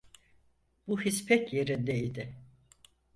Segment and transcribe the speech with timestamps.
[0.87, 2.25] Bu his pek yerinde idi.